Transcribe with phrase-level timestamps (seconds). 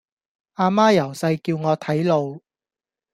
[0.53, 2.41] 啊媽由細叫我睇路